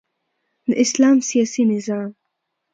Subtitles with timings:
[0.67, 2.09] د اسلام سیاسی نظام